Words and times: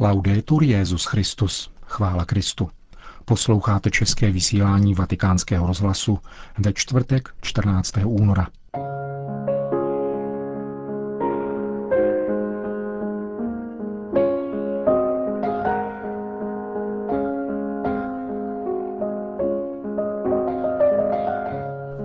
Laudetur 0.00 0.62
Jezus 0.62 1.04
Christus, 1.04 1.70
chvála 1.86 2.24
Kristu. 2.24 2.70
Posloucháte 3.24 3.90
české 3.90 4.30
vysílání 4.30 4.94
Vatikánského 4.94 5.66
rozhlasu 5.66 6.18
ve 6.58 6.72
čtvrtek 6.72 7.28
14. 7.40 7.92
února. 8.04 8.48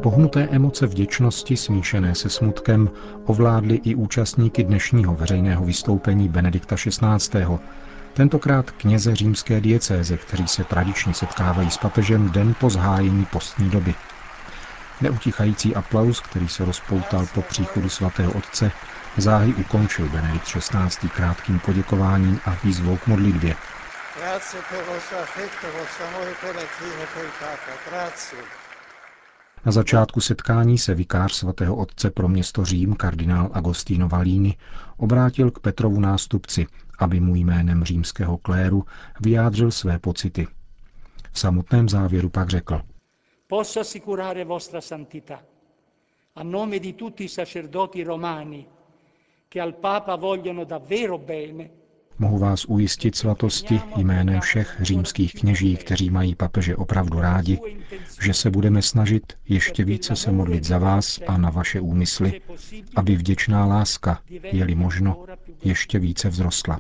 Pohnuté 0.10 0.48
emoce 0.52 0.88
vděčnosti 0.88 1.57
smíšené 1.57 2.16
se 2.16 2.30
smutkem 2.30 2.89
ovládly 3.25 3.75
i 3.75 3.96
účastníky 3.96 4.64
dnešního 4.64 5.16
veřejného 5.16 5.66
vystoupení 5.66 6.30
Benedikta 6.30 6.75
XVI. 6.75 7.46
Tentokrát 8.14 8.71
kněze 8.71 9.16
římské 9.16 9.61
diecéze, 9.61 10.18
kteří 10.18 10.47
se 10.47 10.64
tradičně 10.64 11.14
setkávají 11.14 11.71
s 11.71 11.78
papežem 11.78 12.32
den 12.32 12.56
po 12.60 12.69
zhájení 12.69 13.25
postní 13.25 13.69
doby. 13.69 13.96
Neutichající 15.02 15.75
aplaus, 15.75 16.19
který 16.21 16.47
se 16.47 16.66
rozpoutal 16.66 17.25
po 17.33 17.41
příchodu 17.41 17.89
svatého 17.89 18.32
otce, 18.32 18.71
záhy 19.18 19.54
ukončil 19.54 20.10
Benedikt 20.10 20.46
XVI. 20.46 21.10
krátkým 21.16 21.60
poděkováním 21.60 22.39
a 22.46 22.57
výzvou 22.64 22.97
k 22.97 23.07
modlitbě. 23.07 23.55
Grazie 24.19 24.64
per 24.69 24.83
vostro 24.94 25.18
affetto, 25.19 25.68
vostro 25.80 26.05
amore 26.07 26.33
per 26.41 26.55
la 26.55 26.61
e 26.61 27.07
per 27.14 27.24
il 27.25 27.32
Papa. 27.39 27.71
Grazie. 27.89 28.68
Na 29.65 29.71
začátku 29.71 30.21
setkání 30.21 30.77
se 30.77 30.95
vikář 30.95 31.33
svatého 31.33 31.75
otce 31.75 32.11
pro 32.11 32.27
město 32.27 32.66
Řím, 32.66 32.95
kardinál 32.95 33.49
Agostino 33.53 34.08
Valíny, 34.09 34.58
obrátil 34.97 35.52
k 35.52 35.59
Petrovu 35.59 35.99
nástupci, 35.99 36.67
aby 36.99 37.19
mu 37.19 37.35
jménem 37.35 37.83
římského 37.83 38.38
kléru 38.38 38.85
vyjádřil 39.22 39.72
své 39.72 39.99
pocity. 39.99 40.47
V 41.31 41.39
samotném 41.39 41.89
závěru 41.89 42.29
pak 42.29 42.49
řekl. 42.49 42.81
Posso 43.47 43.79
assicurare 43.79 44.45
vostra 44.45 44.81
santità, 44.81 45.41
a 46.35 46.44
nome 46.44 46.79
di 46.79 46.94
tutti 46.94 47.23
i 47.23 47.27
sacerdoti 47.27 48.03
romani, 48.03 48.67
che 49.47 49.61
al 49.61 49.73
Papa 49.73 50.16
vogliono 50.16 50.63
davvero 50.66 51.17
bene, 51.17 51.69
Mohu 52.20 52.38
vás 52.38 52.66
ujistit 52.66 53.16
svatosti 53.16 53.81
jménem 53.98 54.42
všech 54.42 54.78
římských 54.81 55.34
kněží, 55.34 55.78
kteří 55.78 56.09
mají 56.09 56.36
papeže 56.36 56.75
opravdu 56.75 57.20
rádi, 57.20 57.59
že 58.22 58.34
se 58.34 58.50
budeme 58.50 58.81
snažit 58.81 59.34
ještě 59.50 59.84
více 59.84 60.16
se 60.16 60.31
modlit 60.31 60.64
za 60.64 60.78
vás 60.78 61.20
a 61.28 61.38
na 61.38 61.50
vaše 61.50 61.81
úmysly, 61.81 62.42
aby 62.95 63.16
vděčná 63.16 63.66
láska, 63.66 64.20
je-li 64.44 64.75
možno, 64.75 65.25
ještě 65.64 66.00
více 66.00 66.30
vzrostla. 66.30 66.80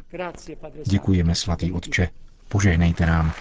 Děkujeme, 0.85 1.35
svatý 1.35 1.71
Otče. 1.71 2.09
Požehnejte 2.49 3.05
nám. 3.05 3.33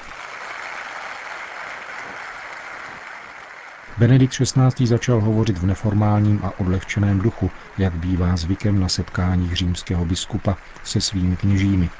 Benedikt 3.98 4.34
XVI. 4.34 4.86
začal 4.86 5.20
hovořit 5.20 5.58
v 5.58 5.66
neformálním 5.66 6.40
a 6.42 6.60
odlehčeném 6.60 7.18
duchu, 7.18 7.50
jak 7.78 7.94
bývá 7.94 8.36
zvykem 8.36 8.80
na 8.80 8.88
setkáních 8.88 9.56
římského 9.56 10.04
biskupa 10.04 10.56
se 10.84 11.00
svými 11.00 11.36
kněžími. 11.36 11.90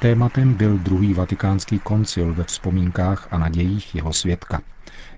Tématem 0.00 0.54
byl 0.54 0.78
druhý 0.78 1.14
vatikánský 1.14 1.78
koncil 1.78 2.34
ve 2.34 2.44
vzpomínkách 2.44 3.28
a 3.30 3.38
nadějích 3.38 3.94
jeho 3.94 4.12
svědka, 4.12 4.60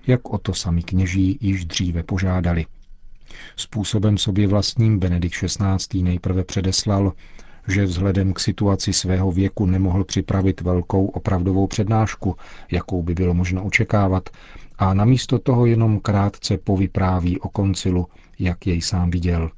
jak 0.07 0.29
o 0.29 0.37
to 0.37 0.53
sami 0.53 0.83
kněží 0.83 1.37
již 1.41 1.65
dříve 1.65 2.03
požádali. 2.03 2.65
Způsobem 3.55 4.17
sobě 4.17 4.47
vlastním 4.47 4.99
Benedikt 4.99 5.35
XVI. 5.35 6.03
nejprve 6.03 6.43
předeslal, 6.43 7.13
že 7.67 7.85
vzhledem 7.85 8.33
k 8.33 8.39
situaci 8.39 8.93
svého 8.93 9.31
věku 9.31 9.65
nemohl 9.65 10.03
připravit 10.03 10.61
velkou 10.61 11.05
opravdovou 11.05 11.67
přednášku, 11.67 12.35
jakou 12.71 13.03
by 13.03 13.13
bylo 13.13 13.33
možno 13.33 13.63
očekávat, 13.63 14.29
a 14.77 14.93
namísto 14.93 15.39
toho 15.39 15.65
jenom 15.65 15.99
krátce 15.99 16.57
povypráví 16.57 17.39
o 17.39 17.49
koncilu, 17.49 18.07
jak 18.39 18.67
jej 18.67 18.81
sám 18.81 19.09
viděl. 19.09 19.51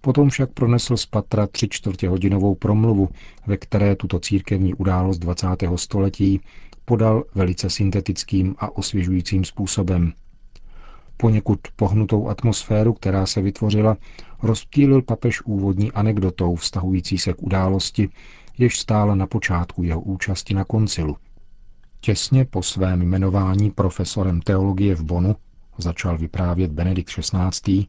Potom 0.00 0.28
však 0.28 0.52
pronesl 0.52 0.96
z 0.96 1.06
patra 1.06 1.46
tři 1.46 1.68
čtvrtě 1.68 2.08
hodinovou 2.08 2.54
promluvu, 2.54 3.08
ve 3.46 3.56
které 3.56 3.96
tuto 3.96 4.20
církevní 4.20 4.74
událost 4.74 5.18
20. 5.18 5.46
století 5.76 6.40
podal 6.84 7.24
velice 7.34 7.70
syntetickým 7.70 8.54
a 8.58 8.76
osvěžujícím 8.76 9.44
způsobem. 9.44 10.12
Poněkud 11.16 11.58
pohnutou 11.76 12.28
atmosféru, 12.28 12.92
která 12.92 13.26
se 13.26 13.42
vytvořila, 13.42 13.96
rozptýlil 14.42 15.02
papež 15.02 15.42
úvodní 15.42 15.92
anekdotou 15.92 16.54
vztahující 16.54 17.18
se 17.18 17.32
k 17.32 17.42
události, 17.42 18.08
jež 18.58 18.78
stála 18.78 19.14
na 19.14 19.26
počátku 19.26 19.82
jeho 19.82 20.00
účasti 20.00 20.54
na 20.54 20.64
koncilu– 20.64 21.16
Těsně 22.00 22.44
po 22.44 22.62
svém 22.62 23.02
jmenování 23.02 23.70
profesorem 23.70 24.40
teologie 24.40 24.94
v 24.94 25.02
Bonu, 25.02 25.36
začal 25.78 26.18
vyprávět 26.18 26.72
Benedikt 26.72 27.10
XVI., 27.10 27.86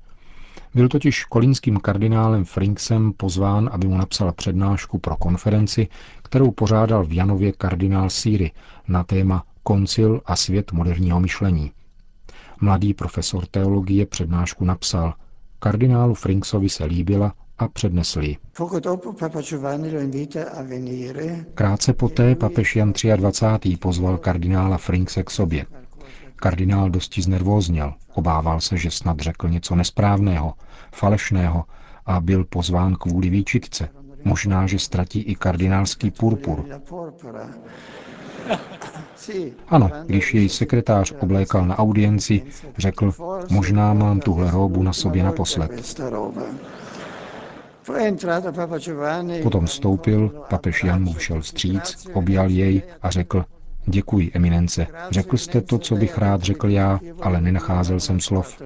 byl 0.75 0.89
totiž 0.89 1.25
kolínským 1.25 1.77
kardinálem 1.79 2.45
Frinksem 2.45 3.13
pozván, 3.13 3.69
aby 3.73 3.87
mu 3.87 3.97
napsal 3.97 4.31
přednášku 4.31 4.97
pro 4.97 5.15
konferenci, 5.15 5.87
kterou 6.23 6.51
pořádal 6.51 7.05
v 7.05 7.13
Janově 7.13 7.51
kardinál 7.51 8.09
Síry 8.09 8.51
na 8.87 9.03
téma 9.03 9.43
Koncil 9.63 10.21
a 10.25 10.35
svět 10.35 10.71
moderního 10.71 11.19
myšlení. 11.19 11.71
Mladý 12.61 12.93
profesor 12.93 13.45
teologie 13.45 14.05
přednášku 14.05 14.65
napsal. 14.65 15.13
Kardinálu 15.59 16.13
Frinksovi 16.13 16.69
se 16.69 16.85
líbila 16.85 17.33
a 17.61 17.67
přednesl 17.67 18.21
ji. 18.21 18.37
Krátce 21.53 21.93
poté 21.93 22.35
papež 22.35 22.75
Jan 22.75 22.93
23. 23.15 23.77
pozval 23.77 24.17
kardinála 24.17 24.77
Frinkse 24.77 25.23
k 25.23 25.31
sobě. 25.31 25.65
Kardinál 26.35 26.89
dosti 26.89 27.21
znervózněl, 27.21 27.93
obával 28.13 28.61
se, 28.61 28.77
že 28.77 28.91
snad 28.91 29.19
řekl 29.19 29.49
něco 29.49 29.75
nesprávného, 29.75 30.53
falešného 30.93 31.65
a 32.05 32.19
byl 32.19 32.45
pozván 32.45 32.95
kvůli 32.95 33.29
výčitce. 33.29 33.89
Možná, 34.23 34.67
že 34.67 34.79
ztratí 34.79 35.19
i 35.21 35.35
kardinálský 35.35 36.11
purpur. 36.11 36.65
Ano, 39.67 39.89
když 40.05 40.33
jej 40.33 40.49
sekretář 40.49 41.13
oblékal 41.19 41.65
na 41.65 41.79
audienci, 41.79 42.43
řekl, 42.77 43.13
možná 43.49 43.93
mám 43.93 44.19
tuhle 44.19 44.51
robu 44.51 44.83
na 44.83 44.93
sobě 44.93 45.23
naposled. 45.23 45.71
Potom 49.43 49.65
vstoupil, 49.65 50.29
papež 50.49 50.83
Jan 50.83 51.03
mu 51.03 51.13
všel 51.13 51.41
vstříc, 51.41 52.07
objal 52.13 52.49
jej 52.49 52.81
a 53.01 53.09
řekl, 53.09 53.45
děkuji, 53.85 54.31
eminence, 54.33 54.87
řekl 55.11 55.37
jste 55.37 55.61
to, 55.61 55.77
co 55.77 55.95
bych 55.95 56.17
rád 56.17 56.41
řekl 56.41 56.69
já, 56.69 56.99
ale 57.21 57.41
nenacházel 57.41 57.99
jsem 57.99 58.19
slov. 58.19 58.61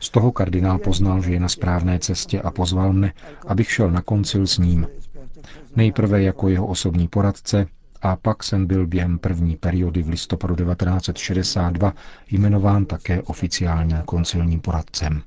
Z 0.00 0.10
toho 0.10 0.32
kardinál 0.32 0.78
poznal, 0.78 1.22
že 1.22 1.32
je 1.32 1.40
na 1.40 1.48
správné 1.48 1.98
cestě 1.98 2.40
a 2.40 2.50
pozval 2.50 2.92
mne, 2.92 3.12
abych 3.46 3.70
šel 3.72 3.90
na 3.90 4.02
koncil 4.02 4.46
s 4.46 4.58
ním. 4.58 4.86
Nejprve 5.76 6.22
jako 6.22 6.48
jeho 6.48 6.66
osobní 6.66 7.08
poradce 7.08 7.66
a 8.02 8.16
pak 8.16 8.42
jsem 8.42 8.66
byl 8.66 8.86
během 8.86 9.18
první 9.18 9.56
periody 9.56 10.02
v 10.02 10.08
listopadu 10.08 10.56
1962 10.56 11.92
jmenován 12.30 12.84
také 12.84 13.22
oficiálním 13.22 14.02
koncilním 14.04 14.60
poradcem. 14.60 15.22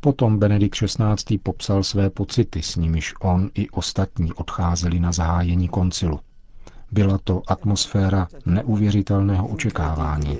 Potom 0.00 0.38
Benedikt 0.38 0.74
XVI. 0.76 1.38
popsal 1.42 1.82
své 1.82 2.10
pocity, 2.10 2.62
s 2.62 2.76
nimiž 2.76 3.14
on 3.20 3.50
i 3.54 3.70
ostatní 3.70 4.32
odcházeli 4.32 5.00
na 5.00 5.12
zahájení 5.12 5.68
koncilu. 5.68 6.20
Byla 6.92 7.18
to 7.24 7.42
atmosféra 7.46 8.28
neuvěřitelného 8.46 9.48
očekávání. 9.48 10.38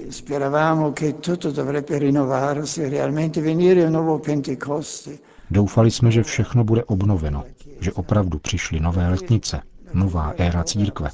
Doufali 5.53 5.91
jsme, 5.91 6.11
že 6.11 6.23
všechno 6.23 6.65
bude 6.65 6.85
obnoveno, 6.85 7.45
že 7.81 7.93
opravdu 7.93 8.39
přišly 8.39 8.81
nové 8.81 9.09
letnice, 9.09 9.63
nová 9.95 10.35
éra 10.37 10.65
církve, 10.65 11.11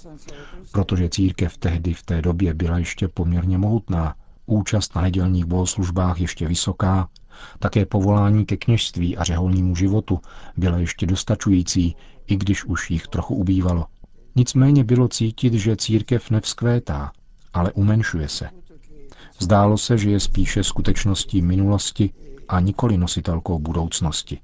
protože 0.73 1.09
církev 1.09 1.59
tehdy 1.59 1.95
v 1.95 2.03
té 2.03 2.23
době 2.23 2.55
byla 2.55 2.79
ještě 2.79 3.09
poměrně 3.09 3.59
mohutná, 3.59 4.15
účast 4.47 4.95
na 4.95 5.03
nedělních 5.03 5.45
bohoslužbách 5.45 6.21
ještě 6.21 6.49
vysoká, 6.49 7.09
také 7.59 7.87
povolání 7.87 8.47
ke 8.47 8.57
kněžství 8.57 9.17
a 9.17 9.25
řeholnímu 9.25 9.77
životu 9.77 10.21
byla 10.57 10.79
ještě 10.79 11.07
dostačující, 11.07 11.97
i 12.27 12.37
když 12.37 12.65
už 12.65 12.91
jich 12.91 13.09
trochu 13.09 13.35
ubývalo. 13.35 13.87
Nicméně 14.37 14.85
bylo 14.85 15.09
cítit, 15.09 15.55
že 15.55 15.77
církev 15.77 16.31
nevzkvétá, 16.31 17.13
ale 17.53 17.73
umenšuje 17.73 18.29
se. 18.29 18.51
Zdálo 19.39 19.79
se, 19.79 19.99
že 19.99 20.11
je 20.11 20.21
spíše 20.21 20.65
skutečností 20.65 21.43
minulosti 21.43 22.11
a 22.49 22.61
nikoli 22.61 22.99
nositelkou 22.99 23.59
budoucnosti. 23.59 24.39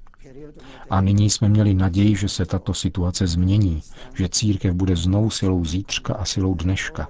A 0.89 1.01
nyní 1.01 1.29
jsme 1.29 1.49
měli 1.49 1.73
naději, 1.73 2.15
že 2.15 2.29
se 2.29 2.45
tato 2.45 2.73
situace 2.73 3.27
změní, 3.27 3.81
že 4.13 4.29
církev 4.29 4.73
bude 4.73 4.95
znovu 4.95 5.29
silou 5.29 5.65
zítřka 5.65 6.13
a 6.13 6.25
silou 6.25 6.55
dneška. 6.55 7.07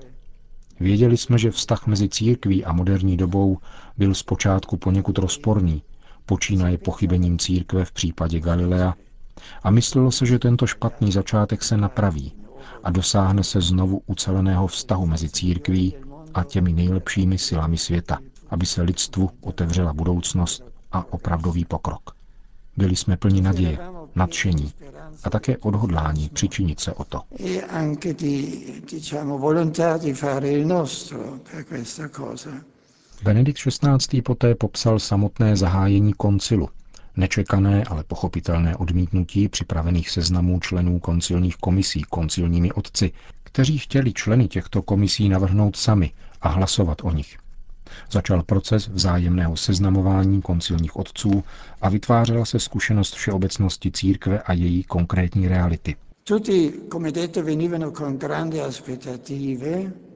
Věděli 0.80 1.18
jsme, 1.18 1.38
že 1.38 1.52
vztah 1.52 1.88
mezi 1.88 2.10
církví 2.10 2.66
a 2.66 2.74
moderní 2.74 3.18
dobou 3.18 3.58
byl 3.98 4.14
zpočátku 4.14 4.78
poněkud 4.78 5.18
rozporný, 5.18 5.84
počínaje 6.26 6.78
pochybením 6.78 7.40
církve 7.40 7.86
v 7.86 7.92
případě 7.92 8.40
Galilea, 8.40 8.94
a 9.64 9.72
myslelo 9.72 10.12
se, 10.12 10.26
že 10.26 10.40
tento 10.40 10.68
špatný 10.68 11.12
začátek 11.12 11.64
se 11.64 11.78
napraví 11.78 12.34
a 12.84 12.92
dosáhne 12.92 13.44
se 13.44 13.62
znovu 13.62 14.02
uceleného 14.06 14.68
vztahu 14.68 15.06
mezi 15.06 15.30
církví 15.30 15.96
a 16.36 16.44
těmi 16.44 16.74
nejlepšími 16.74 17.38
silami 17.38 17.78
světa, 17.78 18.20
aby 18.50 18.66
se 18.66 18.82
lidstvu 18.82 19.30
otevřela 19.42 19.94
budoucnost 19.94 20.64
a 20.92 21.14
opravdový 21.14 21.66
pokrok. 21.66 22.16
Byli 22.78 22.96
jsme 22.96 23.18
plni 23.18 23.42
naděje, 23.42 23.78
nadšení 24.16 24.74
a 25.24 25.30
také 25.30 25.58
odhodlání 25.58 26.30
přičinit 26.30 26.80
se 26.80 26.94
o 26.94 27.04
to. 27.04 27.22
Benedikt 33.24 33.60
XVI. 33.60 34.22
poté 34.22 34.56
popsal 34.56 35.00
samotné 35.00 35.56
zahájení 35.58 36.14
koncilu, 36.14 36.70
nečekané, 37.18 37.84
ale 37.84 38.04
pochopitelné 38.04 38.76
odmítnutí 38.76 39.50
připravených 39.50 40.10
seznamů 40.10 40.60
členů 40.60 41.00
koncilních 41.00 41.56
komisí 41.58 42.02
koncilními 42.10 42.72
otci, 42.72 43.12
kteří 43.44 43.78
chtěli 43.78 44.14
členy 44.14 44.48
těchto 44.48 44.82
komisí 44.82 45.30
navrhnout 45.30 45.76
sami 45.76 46.12
a 46.46 46.50
hlasovat 46.50 46.98
o 47.04 47.12
nich. 47.12 47.38
Začal 48.12 48.44
proces 48.44 48.88
vzájemného 48.88 49.58
seznamování 49.58 50.42
koncilních 50.42 50.96
otců 50.96 51.44
a 51.82 51.90
vytvářela 51.90 52.46
se 52.46 52.60
zkušenost 52.60 53.16
všeobecnosti 53.16 53.92
církve 53.92 54.40
a 54.40 54.54
její 54.54 54.84
konkrétní 54.84 55.48
reality. 55.48 55.96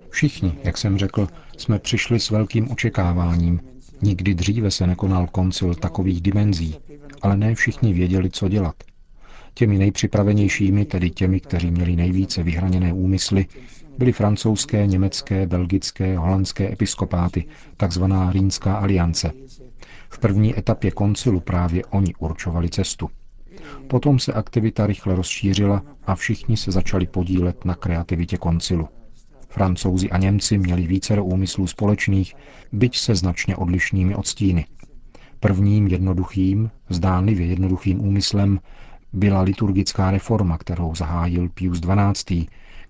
Všichni, 0.10 0.58
jak 0.64 0.78
jsem 0.78 0.98
řekl, 0.98 1.28
jsme 1.58 1.80
přišli 1.80 2.20
s 2.20 2.30
velkým 2.30 2.72
očekáváním. 2.72 3.60
Nikdy 4.02 4.34
dříve 4.34 4.72
se 4.72 4.88
nekonal 4.88 5.28
koncil 5.28 5.76
takových 5.76 6.22
dimenzí, 6.22 6.76
ale 7.22 7.38
ne 7.38 7.56
všichni 7.56 7.94
věděli, 7.94 8.30
co 8.30 8.48
dělat. 8.48 8.76
Těmi 9.54 9.78
nejpřipravenějšími, 9.78 10.86
tedy 10.86 11.10
těmi, 11.10 11.40
kteří 11.40 11.72
měli 11.72 11.96
nejvíce 11.96 12.44
vyhraněné 12.44 12.94
úmysly, 12.94 13.46
byly 14.00 14.12
francouzské, 14.12 14.88
německé, 14.88 15.48
belgické, 15.48 16.18
holandské 16.18 16.74
episkopáty, 16.74 17.46
takzvaná 17.78 18.32
Rýnská 18.32 18.76
aliance. 18.76 19.32
V 20.10 20.20
první 20.20 20.60
etapě 20.60 20.92
koncilu 20.92 21.40
právě 21.40 21.86
oni 21.86 22.16
určovali 22.20 22.70
cestu. 22.70 23.10
Potom 23.88 24.20
se 24.20 24.34
aktivita 24.34 24.88
rychle 24.88 25.16
rozšířila 25.16 25.84
a 26.08 26.16
všichni 26.16 26.58
se 26.58 26.72
začali 26.72 27.08
podílet 27.08 27.66
na 27.66 27.76
kreativitě 27.76 28.38
koncilu. 28.38 28.88
Francouzi 29.50 30.10
a 30.10 30.18
Němci 30.18 30.58
měli 30.58 30.88
více 30.88 31.22
úmyslů 31.22 31.68
společných, 31.68 32.36
byť 32.72 32.98
se 32.98 33.16
značně 33.16 33.56
odlišnými 33.56 34.16
odstíny. 34.16 34.66
Prvním 35.40 35.88
jednoduchým, 35.88 36.72
zdánlivě 36.90 37.46
jednoduchým 37.46 38.02
úmyslem 38.02 38.60
byla 39.14 39.42
liturgická 39.42 40.12
reforma, 40.12 40.58
kterou 40.58 40.96
zahájil 40.96 41.50
Pius 41.50 41.80
XII., 41.80 42.48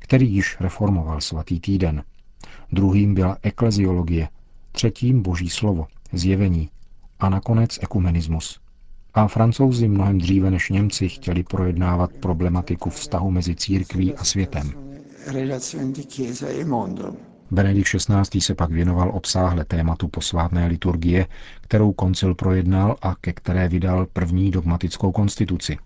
který 0.09 0.33
již 0.33 0.57
reformoval 0.59 1.21
svatý 1.21 1.59
týden. 1.59 2.03
Druhým 2.71 3.13
byla 3.13 3.37
ekleziologie, 3.41 4.29
třetím 4.71 5.21
boží 5.21 5.49
slovo, 5.49 5.87
zjevení 6.13 6.69
a 7.19 7.29
nakonec 7.29 7.79
ekumenismus. 7.81 8.59
A 9.13 9.27
francouzi 9.27 9.87
mnohem 9.87 10.17
dříve 10.17 10.51
než 10.51 10.69
Němci 10.69 11.09
chtěli 11.09 11.43
projednávat 11.43 12.11
problematiku 12.13 12.89
vztahu 12.89 13.31
mezi 13.31 13.55
církví 13.55 14.15
a 14.15 14.23
světem. 14.23 14.71
Benedikt 17.51 17.89
XVI. 17.89 18.41
se 18.41 18.55
pak 18.55 18.71
věnoval 18.71 19.11
obsáhle 19.13 19.65
tématu 19.65 20.07
posvátné 20.07 20.67
liturgie, 20.67 21.27
kterou 21.61 21.91
koncil 21.93 22.35
projednal 22.35 22.95
a 23.01 23.15
ke 23.21 23.33
které 23.33 23.69
vydal 23.69 24.05
první 24.13 24.51
dogmatickou 24.51 25.11
konstituci. 25.11 25.77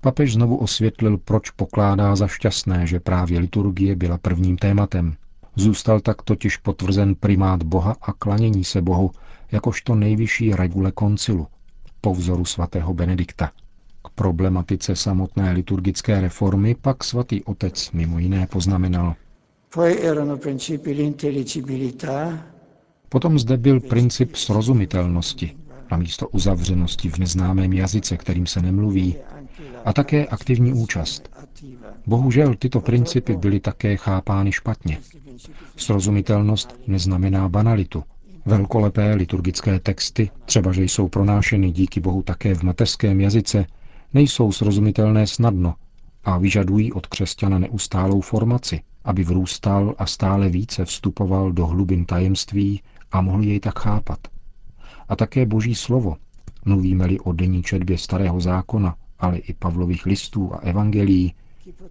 Papež 0.00 0.32
znovu 0.32 0.56
osvětlil, 0.56 1.18
proč 1.18 1.50
pokládá 1.50 2.16
za 2.16 2.26
šťastné, 2.26 2.86
že 2.86 3.00
právě 3.00 3.38
liturgie 3.38 3.96
byla 3.96 4.18
prvním 4.18 4.56
tématem. 4.56 5.14
Zůstal 5.56 6.00
tak 6.00 6.22
totiž 6.22 6.56
potvrzen 6.56 7.14
primát 7.14 7.62
Boha 7.62 7.96
a 8.02 8.12
klanění 8.12 8.64
se 8.64 8.82
Bohu, 8.82 9.10
jakožto 9.52 9.94
nejvyšší 9.94 10.54
regule 10.54 10.92
koncilu, 10.92 11.46
po 12.00 12.14
vzoru 12.14 12.44
svatého 12.44 12.94
Benedikta. 12.94 13.50
K 14.04 14.08
problematice 14.14 14.96
samotné 14.96 15.52
liturgické 15.52 16.20
reformy 16.20 16.76
pak 16.82 17.04
svatý 17.04 17.44
otec 17.44 17.92
mimo 17.92 18.18
jiné 18.18 18.46
poznamenal. 18.46 19.14
Potom 23.08 23.38
zde 23.38 23.56
byl 23.56 23.80
princip 23.80 24.36
srozumitelnosti, 24.36 25.56
namísto 25.90 26.28
uzavřenosti 26.28 27.08
v 27.08 27.18
neznámém 27.18 27.72
jazyce, 27.72 28.16
kterým 28.16 28.46
se 28.46 28.62
nemluví, 28.62 29.16
a 29.84 29.92
také 29.92 30.26
aktivní 30.26 30.72
účast. 30.72 31.30
Bohužel 32.06 32.54
tyto 32.54 32.80
principy 32.80 33.36
byly 33.36 33.60
také 33.60 33.96
chápány 33.96 34.52
špatně. 34.52 34.98
Srozumitelnost 35.76 36.80
neznamená 36.86 37.48
banalitu. 37.48 38.04
Velkolepé 38.46 39.14
liturgické 39.14 39.80
texty, 39.80 40.30
třeba 40.44 40.72
že 40.72 40.82
jsou 40.84 41.08
pronášeny 41.08 41.70
díky 41.70 42.00
Bohu 42.00 42.22
také 42.22 42.54
v 42.54 42.62
mateřském 42.62 43.20
jazyce, 43.20 43.66
nejsou 44.14 44.52
srozumitelné 44.52 45.26
snadno 45.26 45.74
a 46.24 46.38
vyžadují 46.38 46.92
od 46.92 47.06
křesťana 47.06 47.58
neustálou 47.58 48.20
formaci, 48.20 48.80
aby 49.04 49.24
vrůstal 49.24 49.94
a 49.98 50.06
stále 50.06 50.48
více 50.48 50.84
vstupoval 50.84 51.52
do 51.52 51.66
hlubin 51.66 52.04
tajemství 52.04 52.82
a 53.12 53.20
mohl 53.20 53.42
jej 53.42 53.60
tak 53.60 53.78
chápat. 53.78 54.18
A 55.08 55.16
také 55.16 55.46
Boží 55.46 55.74
slovo, 55.74 56.16
mluvíme-li 56.64 57.20
o 57.20 57.32
denní 57.32 57.62
četbě 57.62 57.98
starého 57.98 58.40
zákona, 58.40 58.96
ale 59.20 59.38
i 59.38 59.54
Pavlových 59.54 60.06
listů 60.06 60.54
a 60.54 60.58
evangelií, 60.58 61.34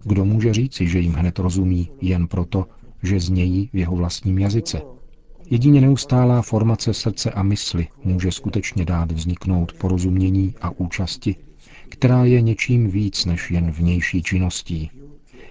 kdo 0.04 0.24
může 0.24 0.52
říci, 0.52 0.88
že 0.88 0.98
jim 0.98 1.12
hned 1.12 1.38
rozumí 1.38 1.90
jen 2.00 2.26
proto, 2.26 2.66
že 3.02 3.20
znějí 3.20 3.70
v 3.72 3.76
jeho 3.76 3.96
vlastním 3.96 4.38
jazyce. 4.38 4.82
Jedině 5.50 5.80
neustálá 5.80 6.42
formace 6.42 6.94
srdce 6.94 7.30
a 7.30 7.42
mysli 7.42 7.88
může 8.04 8.32
skutečně 8.32 8.84
dát 8.84 9.12
vzniknout 9.12 9.72
porozumění 9.72 10.54
a 10.60 10.70
účasti, 10.70 11.36
která 11.88 12.24
je 12.24 12.40
něčím 12.40 12.90
víc 12.90 13.24
než 13.24 13.50
jen 13.50 13.70
vnější 13.70 14.22
činností. 14.22 14.90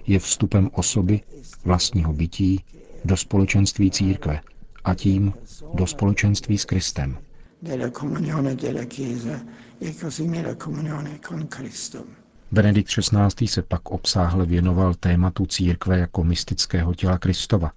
Je 0.08 0.20
vstupem 0.20 0.70
osoby, 0.74 1.22
vlastního 1.66 2.14
bytí, 2.14 2.60
do 3.06 3.18
společenství 3.18 3.92
církve 3.92 4.42
a 4.84 4.96
tím 4.96 5.34
do 5.74 5.88
společenství 5.88 6.58
s 6.58 6.66
Kristem 6.66 7.18
della 7.62 7.90
comunione 7.92 8.56
della 8.56 8.86
Chiesa 8.86 9.44
e 9.80 9.96
così 10.02 10.28
nella 10.28 10.56
comunione 10.56 11.20
con 11.20 11.48
Cristo. 11.48 12.06
Benedikt 12.52 12.90
XVI. 12.90 13.48
se 13.48 13.62
pak 13.62 13.92
obsáhle 13.92 14.46
věnoval 14.46 14.94
tématu 14.94 15.46
církve 15.46 16.00
jako 16.00 16.24
mystického 16.24 16.94
těla 16.94 17.18
Kristova, 17.18 17.72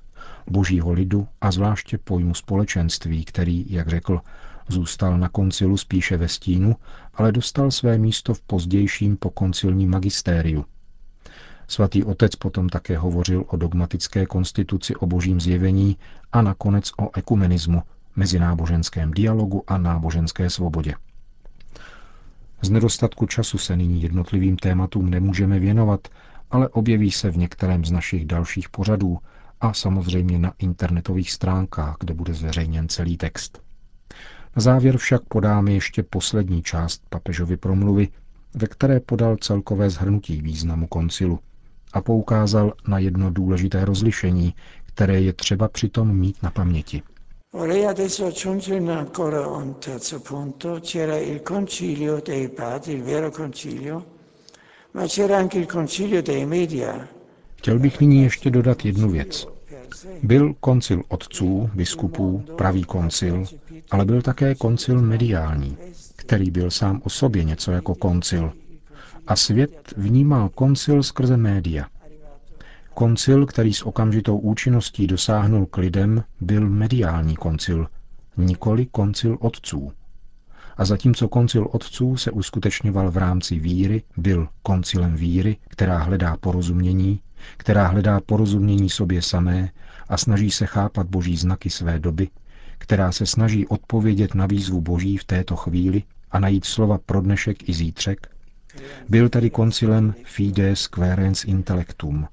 božího 0.50 0.92
lidu 0.92 1.28
a 1.40 1.50
zvláště 1.52 1.98
pojmu 1.98 2.34
společenství, 2.34 3.24
který, 3.24 3.66
jak 3.68 3.88
řekl, 3.88 4.20
zůstal 4.68 5.18
na 5.18 5.28
koncilu 5.28 5.76
spíše 5.76 6.16
ve 6.16 6.28
stínu, 6.28 6.76
ale 7.14 7.32
dostal 7.32 7.70
své 7.70 7.98
místo 7.98 8.34
v 8.34 8.40
pozdějším 8.40 9.16
pokoncilním 9.16 9.90
magistériu. 9.90 10.64
Svatý 11.68 12.04
otec 12.04 12.36
potom 12.36 12.68
také 12.68 12.98
hovořil 12.98 13.44
o 13.46 13.56
dogmatické 13.56 14.26
konstituci 14.26 14.96
o 14.96 15.06
božím 15.06 15.40
zjevení 15.40 15.96
a 16.32 16.42
nakonec 16.42 16.90
o 16.98 17.18
ekumenismu, 17.18 17.82
mezináboženském 18.16 19.10
dialogu 19.10 19.64
a 19.66 19.78
náboženské 19.78 20.50
svobodě. 20.50 20.94
Z 22.62 22.70
nedostatku 22.70 23.26
času 23.26 23.58
se 23.58 23.76
nyní 23.76 24.02
jednotlivým 24.02 24.56
tématům 24.56 25.10
nemůžeme 25.10 25.58
věnovat, 25.58 26.08
ale 26.50 26.68
objeví 26.68 27.10
se 27.10 27.30
v 27.30 27.36
některém 27.36 27.84
z 27.84 27.90
našich 27.90 28.26
dalších 28.26 28.68
pořadů 28.68 29.18
a 29.60 29.72
samozřejmě 29.72 30.38
na 30.38 30.52
internetových 30.58 31.30
stránkách, 31.30 31.96
kde 32.00 32.14
bude 32.14 32.34
zveřejněn 32.34 32.88
celý 32.88 33.16
text. 33.16 33.62
Na 34.56 34.62
závěr 34.62 34.96
však 34.98 35.22
podáme 35.22 35.72
ještě 35.72 36.02
poslední 36.02 36.62
část 36.62 37.02
papežovy 37.08 37.56
promluvy, 37.56 38.08
ve 38.54 38.66
které 38.66 39.00
podal 39.00 39.36
celkové 39.36 39.90
zhrnutí 39.90 40.42
významu 40.42 40.86
koncilu 40.86 41.38
a 41.92 42.00
poukázal 42.00 42.72
na 42.88 42.98
jedno 42.98 43.30
důležité 43.30 43.84
rozlišení, 43.84 44.54
které 44.84 45.20
je 45.20 45.32
třeba 45.32 45.68
přitom 45.68 46.16
mít 46.16 46.42
na 46.42 46.50
paměti. 46.50 47.02
Vorrei 47.54 47.84
adesso 47.84 48.24
aggiungere 48.24 48.90
ancora 48.92 49.46
un 49.46 49.78
terzo 49.78 50.20
punto. 50.20 50.80
C'era 50.80 51.18
il 51.18 51.42
concilio 51.42 52.20
dei 52.24 52.48
padri, 52.48 52.94
il 52.94 53.02
vero 53.02 53.30
concilio, 53.30 54.04
ma 54.92 55.04
c'era 55.06 55.36
anche 55.36 55.58
il 55.58 55.66
concilio 55.66 56.22
dei 56.22 56.46
media. 56.46 57.08
Chtěl 57.56 57.78
bych 57.78 58.00
nyní 58.00 58.22
ještě 58.22 58.50
dodat 58.50 58.84
jednu 58.84 59.10
věc. 59.10 59.46
Byl 60.22 60.54
koncil 60.60 61.02
otců, 61.08 61.70
biskupů, 61.74 62.44
pravý 62.56 62.84
koncil, 62.84 63.44
ale 63.90 64.04
byl 64.04 64.22
také 64.22 64.54
koncil 64.54 65.02
mediální, 65.02 65.76
který 66.16 66.50
byl 66.50 66.70
sám 66.70 67.00
o 67.04 67.10
sobě 67.10 67.44
něco 67.44 67.72
jako 67.72 67.94
koncil, 67.94 68.52
A 69.26 69.36
svět 69.36 69.94
vnímal 69.96 70.48
koncil 70.48 71.02
skrze 71.02 71.36
média. 71.36 71.86
Koncil, 72.94 73.46
který 73.46 73.74
s 73.74 73.82
okamžitou 73.82 74.38
účinností 74.38 75.06
dosáhnul 75.06 75.66
k 75.66 75.76
lidem, 75.76 76.24
byl 76.40 76.68
mediální 76.70 77.36
koncil, 77.36 77.88
nikoli 78.36 78.86
koncil 78.86 79.38
otců. 79.40 79.92
A 80.76 80.84
zatímco 80.84 81.28
koncil 81.28 81.68
otců 81.72 82.16
se 82.16 82.30
uskutečňoval 82.30 83.10
v 83.10 83.16
rámci 83.16 83.58
víry, 83.58 84.02
byl 84.16 84.48
koncilem 84.62 85.14
víry, 85.14 85.56
která 85.68 85.98
hledá 85.98 86.36
porozumění, 86.36 87.20
která 87.56 87.86
hledá 87.86 88.20
porozumění 88.20 88.90
sobě 88.90 89.22
samé 89.22 89.70
a 90.08 90.16
snaží 90.16 90.50
se 90.50 90.66
chápat 90.66 91.06
boží 91.06 91.36
znaky 91.36 91.70
své 91.70 91.98
doby, 91.98 92.28
která 92.78 93.12
se 93.12 93.26
snaží 93.26 93.66
odpovědět 93.66 94.34
na 94.34 94.46
výzvu 94.46 94.80
boží 94.80 95.16
v 95.16 95.24
této 95.24 95.56
chvíli 95.56 96.02
a 96.30 96.38
najít 96.38 96.64
slova 96.64 96.98
pro 96.98 97.20
dnešek 97.20 97.68
i 97.68 97.72
zítřek, 97.72 98.31
byl 99.08 99.28
tedy 99.28 99.50
koncilem 99.50 100.14
Fides 100.24 100.86
Querens 100.86 101.44
Intellectum. 101.44 102.26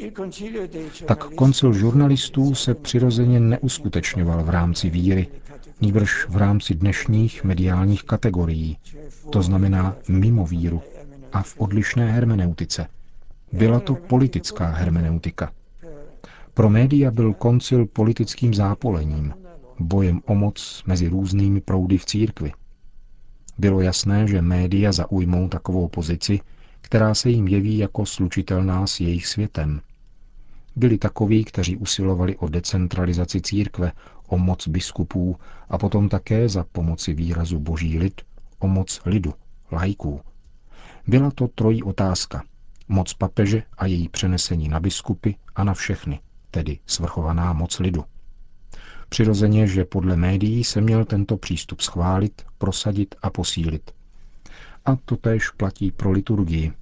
Tak 1.05 1.23
koncil 1.23 1.73
žurnalistů 1.73 2.55
se 2.55 2.73
přirozeně 2.75 3.39
neuskutečňoval 3.39 4.43
v 4.43 4.49
rámci 4.49 4.89
víry, 4.89 5.27
nýbrž 5.81 6.25
v 6.29 6.37
rámci 6.37 6.75
dnešních 6.75 7.43
mediálních 7.43 8.03
kategorií, 8.03 8.77
to 9.29 9.41
znamená 9.41 9.95
mimo 10.07 10.45
víru 10.45 10.81
a 11.33 11.41
v 11.43 11.55
odlišné 11.57 12.11
hermeneutice. 12.11 12.87
Byla 13.53 13.79
to 13.79 13.95
politická 13.95 14.65
hermeneutika. 14.67 15.51
Pro 16.53 16.69
média 16.69 17.11
byl 17.11 17.33
koncil 17.33 17.85
politickým 17.85 18.53
zápolením, 18.53 19.33
bojem 19.79 20.21
o 20.25 20.35
moc 20.35 20.83
mezi 20.87 21.07
různými 21.07 21.61
proudy 21.61 21.97
v 21.97 22.05
církvi. 22.05 22.51
Bylo 23.59 23.81
jasné, 23.81 24.27
že 24.27 24.41
média 24.41 24.91
zaujmou 24.91 25.49
takovou 25.49 25.87
pozici, 25.87 26.39
která 26.81 27.13
se 27.13 27.29
jim 27.29 27.47
jeví 27.47 27.77
jako 27.77 28.05
slučitelná 28.05 28.87
s 28.87 28.99
jejich 28.99 29.27
světem. 29.27 29.81
Byli 30.75 30.97
takoví, 30.97 31.45
kteří 31.45 31.77
usilovali 31.77 32.37
o 32.37 32.49
decentralizaci 32.49 33.41
církve, 33.41 33.91
o 34.27 34.37
moc 34.37 34.67
biskupů 34.67 35.37
a 35.69 35.77
potom 35.77 36.09
také 36.09 36.49
za 36.49 36.63
pomoci 36.71 37.13
výrazu 37.13 37.59
boží 37.59 37.99
lid 37.99 38.21
o 38.59 38.67
moc 38.67 39.01
lidu, 39.05 39.33
lajků. 39.71 40.21
Byla 41.07 41.31
to 41.31 41.47
trojí 41.47 41.83
otázka. 41.83 42.43
Moc 42.87 43.13
papeže 43.13 43.63
a 43.77 43.85
její 43.85 44.09
přenesení 44.09 44.67
na 44.69 44.79
biskupy 44.79 45.31
a 45.55 45.63
na 45.63 45.73
všechny, 45.73 46.19
tedy 46.51 46.79
svrchovaná 46.85 47.53
moc 47.53 47.79
lidu. 47.79 48.03
Přirozeně, 49.09 49.67
že 49.67 49.85
podle 49.85 50.15
médií 50.15 50.63
se 50.63 50.81
měl 50.81 51.05
tento 51.05 51.37
přístup 51.37 51.81
schválit, 51.81 52.41
prosadit 52.57 53.15
a 53.21 53.29
posílit. 53.29 53.91
A 54.85 54.95
to 54.95 55.17
též 55.17 55.49
platí 55.49 55.91
pro 55.91 56.11
liturgii. 56.11 56.73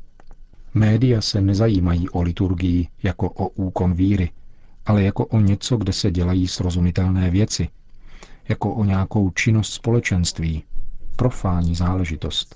Média 0.73 1.21
se 1.21 1.41
nezajímají 1.41 2.09
o 2.09 2.21
liturgii 2.21 2.87
jako 3.03 3.29
o 3.29 3.47
úkon 3.47 3.93
víry, 3.93 4.29
ale 4.85 5.03
jako 5.03 5.25
o 5.25 5.39
něco, 5.39 5.77
kde 5.77 5.93
se 5.93 6.11
dělají 6.11 6.47
srozumitelné 6.47 7.29
věci, 7.29 7.67
jako 8.49 8.73
o 8.73 8.83
nějakou 8.85 9.29
činnost 9.29 9.73
společenství, 9.73 10.63
profání 11.15 11.75
záležitost. 11.75 12.55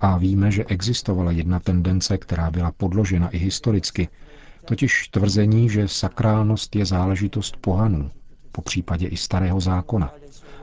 A 0.00 0.18
víme, 0.18 0.50
že 0.50 0.64
existovala 0.64 1.30
jedna 1.32 1.60
tendence, 1.60 2.18
která 2.18 2.50
byla 2.50 2.72
podložena 2.72 3.28
i 3.28 3.38
historicky, 3.38 4.08
totiž 4.64 5.08
tvrzení, 5.08 5.68
že 5.70 5.88
sakrálnost 5.88 6.76
je 6.76 6.84
záležitost 6.84 7.56
pohanů, 7.56 8.10
po 8.58 8.62
případě 8.62 9.06
i 9.06 9.16
starého 9.16 9.60
zákona, 9.60 10.14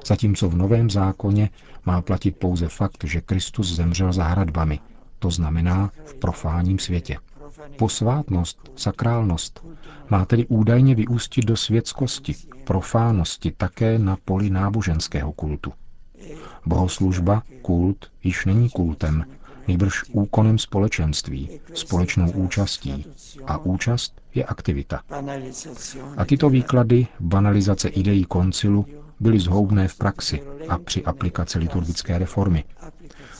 zatímco 0.06 0.50
v 0.50 0.56
novém 0.56 0.90
zákoně 0.90 1.50
má 1.86 2.02
platit 2.02 2.38
pouze 2.38 2.68
fakt, 2.68 3.04
že 3.04 3.22
Kristus 3.22 3.76
zemřel 3.76 4.14
za 4.14 4.24
hradbami, 4.24 4.80
to 5.20 5.32
znamená 5.32 5.92
v 6.06 6.14
profánním 6.14 6.80
světě. 6.80 7.18
Posvátnost, 7.78 8.72
sakrálnost 8.76 9.66
má 10.10 10.26
tedy 10.26 10.46
údajně 10.46 10.96
vyústit 10.96 11.46
do 11.46 11.58
světskosti, 11.58 12.36
profánosti 12.64 13.52
také 13.52 14.00
na 14.00 14.18
poli 14.26 14.50
náboženského 14.50 15.32
kultu. 15.32 15.74
Bohoslužba, 16.66 17.44
kult, 17.62 18.12
již 18.24 18.46
není 18.46 18.70
kultem, 18.70 19.26
nejbrž 19.68 20.04
úkonem 20.12 20.58
společenství, 20.58 21.60
společnou 21.74 22.32
účastí. 22.32 23.06
A 23.48 23.58
účast 23.58 24.22
je 24.36 24.46
aktivita. 24.46 25.02
A 26.18 26.26
tyto 26.26 26.50
výklady, 26.50 27.08
banalizace 27.20 27.88
ideí 27.90 28.26
koncilu, 28.26 28.86
byly 29.20 29.40
zhoubné 29.40 29.88
v 29.88 29.96
praxi 29.98 30.42
a 30.70 30.78
při 30.78 31.04
aplikaci 31.04 31.60
liturgické 31.60 32.18
reformy. 32.18 32.64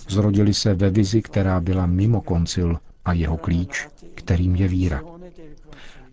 Zrodili 0.10 0.54
se 0.54 0.74
ve 0.74 0.90
vizi, 0.90 1.22
která 1.22 1.60
byla 1.60 1.86
mimo 1.86 2.22
koncil 2.22 2.80
a 3.06 3.14
jeho 3.14 3.38
klíč, 3.38 3.88
kterým 4.16 4.56
je 4.56 4.68
víra. 4.68 5.02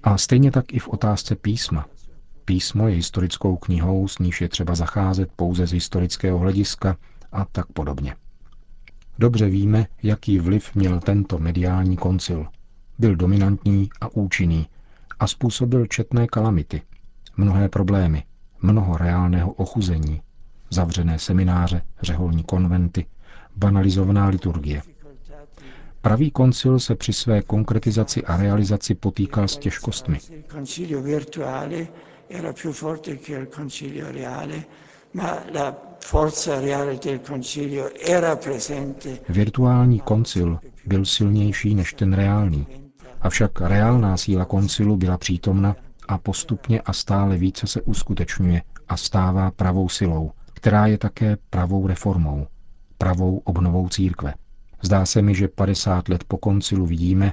A 0.03 0.19
stejně 0.19 0.51
tak 0.51 0.73
i 0.75 0.79
v 0.79 0.89
otázce 0.89 1.37
písma. 1.37 1.87
Písmo 2.45 2.89
je 2.89 2.95
historickou 2.95 3.57
knihou, 3.57 4.09
s 4.09 4.19
níž 4.19 4.41
je 4.41 4.49
třeba 4.49 4.75
zacházet 4.75 5.33
pouze 5.37 5.67
z 5.67 5.73
historického 5.73 6.39
hlediska 6.39 6.97
a 7.33 7.45
tak 7.45 7.67
podobně. 7.73 8.17
Dobře 9.19 9.49
víme, 9.49 9.87
jaký 10.03 10.39
vliv 10.39 10.75
měl 10.75 11.01
tento 11.01 11.39
mediální 11.39 11.97
koncil. 11.97 12.47
Byl 12.99 13.17
dominantní 13.17 13.91
a 14.01 14.09
účinný 14.09 14.67
a 15.19 15.27
způsobil 15.27 15.87
četné 15.87 16.27
kalamity, 16.27 16.83
mnohé 17.37 17.69
problémy, 17.69 18.25
mnoho 18.63 18.97
reálného 18.97 19.53
ochuzení, 19.53 20.23
zavřené 20.71 21.19
semináře, 21.19 21.83
řeholní 22.03 22.43
konventy, 22.45 23.07
banalizovaná 23.57 24.29
liturgie. 24.29 24.83
Pravý 26.01 26.31
koncil 26.31 26.81
se 26.81 26.95
při 26.95 27.13
své 27.13 27.43
konkretizaci 27.43 28.25
a 28.25 28.37
realizaci 28.37 28.95
potýkal 28.95 29.49
s 29.49 29.57
těžkostmi. 29.59 30.19
Virtuální 39.29 40.01
koncil 40.01 40.59
byl 40.87 41.05
silnější 41.05 41.75
než 41.75 41.93
ten 41.95 42.13
reálný, 42.13 42.67
avšak 43.23 43.61
reálná 43.61 44.17
síla 44.17 44.45
koncilu 44.45 44.97
byla 44.97 45.19
přítomna 45.19 45.77
a 46.09 46.19
postupně 46.19 46.81
a 46.81 46.93
stále 46.93 47.37
více 47.39 47.67
se 47.67 47.83
uskutečňuje 47.83 48.63
a 48.89 48.97
stává 48.97 49.51
pravou 49.51 49.89
silou, 49.89 50.31
která 50.55 50.87
je 50.87 50.99
také 50.99 51.37
pravou 51.51 51.87
reformou, 51.87 52.47
pravou 52.99 53.39
obnovou 53.45 53.89
církve. 53.89 54.35
Zdá 54.83 55.07
se 55.07 55.23
mi, 55.23 55.35
že 55.35 55.49
50 55.49 56.09
let 56.09 56.25
po 56.25 56.37
koncilu 56.37 56.87
vidíme, 56.87 57.33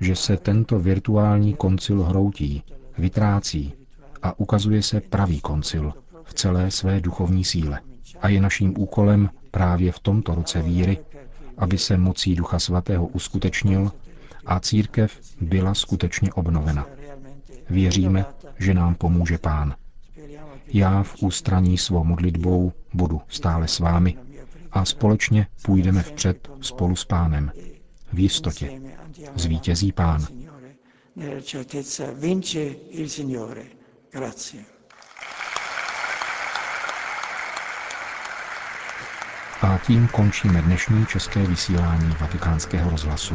že 0.00 0.16
se 0.16 0.36
tento 0.36 0.78
virtuální 0.78 1.54
koncil 1.54 2.02
hroutí, 2.02 2.62
vytrácí 2.98 3.72
a 4.22 4.38
ukazuje 4.40 4.82
se 4.82 5.00
pravý 5.00 5.40
koncil 5.40 5.92
v 6.24 6.34
celé 6.34 6.70
své 6.70 7.00
duchovní 7.00 7.44
síle. 7.44 7.80
A 8.20 8.28
je 8.28 8.40
naším 8.40 8.74
úkolem 8.78 9.30
právě 9.50 9.92
v 9.92 9.98
tomto 9.98 10.34
roce 10.34 10.62
víry, 10.62 10.98
aby 11.58 11.78
se 11.78 11.96
mocí 11.96 12.34
Ducha 12.34 12.58
Svatého 12.58 13.06
uskutečnil 13.06 13.92
a 14.48 14.60
církev 14.60 15.20
byla 15.40 15.74
skutečně 15.74 16.32
obnovena. 16.32 16.86
Věříme, 17.70 18.24
že 18.58 18.74
nám 18.74 18.94
pomůže 18.94 19.38
Pán. 19.38 19.74
Já 20.66 21.02
v 21.02 21.14
ústraní 21.22 21.78
svou 21.78 22.04
modlitbou 22.04 22.72
budu 22.94 23.20
stále 23.28 23.68
s 23.68 23.78
vámi 23.78 24.16
a 24.72 24.84
společně 24.84 25.46
půjdeme 25.62 26.02
vpřed 26.02 26.48
spolu 26.60 26.96
s 26.96 27.04
Pánem. 27.04 27.52
V 28.12 28.18
jistotě. 28.18 28.80
Zvítězí 29.34 29.92
Pán. 29.92 30.26
A 39.62 39.78
tím 39.86 40.08
končíme 40.08 40.62
dnešní 40.62 41.06
české 41.06 41.46
vysílání 41.46 42.14
vatikánského 42.20 42.90
rozhlasu. 42.90 43.34